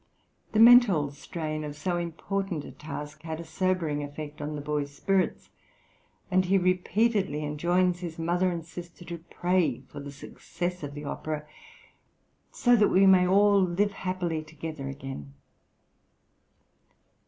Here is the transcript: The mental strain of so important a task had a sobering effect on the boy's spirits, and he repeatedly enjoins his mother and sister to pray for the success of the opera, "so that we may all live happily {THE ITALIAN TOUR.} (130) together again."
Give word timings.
The 0.53 0.59
mental 0.59 1.11
strain 1.11 1.63
of 1.63 1.75
so 1.75 1.97
important 1.97 2.65
a 2.65 2.71
task 2.71 3.21
had 3.21 3.39
a 3.39 3.43
sobering 3.45 4.01
effect 4.01 4.41
on 4.41 4.55
the 4.55 4.59
boy's 4.61 4.89
spirits, 4.89 5.49
and 6.31 6.43
he 6.43 6.57
repeatedly 6.57 7.43
enjoins 7.45 7.99
his 7.99 8.17
mother 8.17 8.49
and 8.49 8.65
sister 8.65 9.05
to 9.05 9.19
pray 9.19 9.81
for 9.89 9.99
the 9.99 10.11
success 10.11 10.81
of 10.81 10.95
the 10.95 11.03
opera, 11.05 11.45
"so 12.51 12.75
that 12.77 12.89
we 12.89 13.05
may 13.05 13.27
all 13.27 13.61
live 13.61 13.91
happily 13.91 14.41
{THE 14.41 14.53
ITALIAN 14.55 14.75
TOUR.} 14.75 14.83
(130) 14.85 14.89
together 14.89 14.89
again." 14.89 15.33